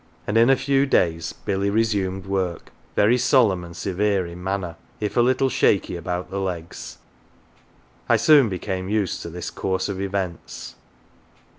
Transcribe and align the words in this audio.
And 0.25 0.35
in 0.35 0.49
a 0.49 0.55
few 0.55 0.87
days 0.87 1.31
Billy 1.31 1.69
resumed 1.69 2.25
work, 2.25 2.71
very 2.95 3.19
solemn 3.19 3.63
and 3.63 3.77
severe 3.77 4.25
in 4.25 4.43
manner, 4.43 4.75
1^ 4.99 5.15
a 5.15 5.21
little 5.21 5.47
shaky 5.47 5.95
about 5.95 6.31
the 6.31 6.39
legs. 6.39 6.97
I 8.09 8.17
soon 8.17 8.49
became 8.49 8.89
used 8.89 9.21
to 9.21 9.29
this 9.29 9.51
course 9.51 9.89
of 9.89 10.01
events. 10.01 10.73